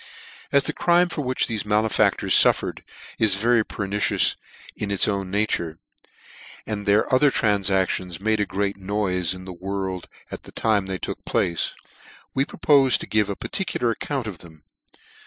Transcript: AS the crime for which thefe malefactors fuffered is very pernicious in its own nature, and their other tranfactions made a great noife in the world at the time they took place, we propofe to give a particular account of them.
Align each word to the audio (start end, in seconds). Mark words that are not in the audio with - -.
AS 0.51 0.63
the 0.63 0.73
crime 0.73 1.09
for 1.09 1.21
which 1.21 1.45
thefe 1.45 1.63
malefactors 1.63 2.33
fuffered 2.33 2.79
is 3.19 3.35
very 3.35 3.63
pernicious 3.63 4.35
in 4.75 4.89
its 4.89 5.07
own 5.07 5.29
nature, 5.29 5.77
and 6.65 6.87
their 6.87 7.13
other 7.13 7.29
tranfactions 7.29 8.19
made 8.19 8.39
a 8.39 8.47
great 8.47 8.77
noife 8.79 9.35
in 9.35 9.45
the 9.45 9.53
world 9.53 10.07
at 10.31 10.41
the 10.41 10.51
time 10.51 10.87
they 10.87 10.97
took 10.97 11.23
place, 11.23 11.75
we 12.33 12.45
propofe 12.45 12.97
to 12.97 13.05
give 13.05 13.29
a 13.29 13.35
particular 13.35 13.91
account 13.91 14.25
of 14.25 14.39
them. 14.39 14.63